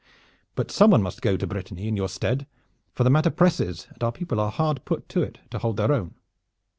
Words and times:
But 0.55 0.71
some 0.71 0.89
one 0.89 1.03
must 1.03 1.21
go 1.21 1.37
to 1.37 1.45
Brittany 1.45 1.87
in 1.87 1.95
your 1.95 2.09
stead, 2.09 2.47
for 2.91 3.03
the 3.03 3.11
matter 3.11 3.29
presses 3.29 3.85
and 3.91 4.03
our 4.03 4.11
people 4.11 4.39
are 4.39 4.49
hard 4.49 4.83
put 4.83 5.07
to 5.09 5.21
it 5.21 5.37
to 5.51 5.59
hold 5.59 5.77
their 5.77 5.91
own." 5.93 6.15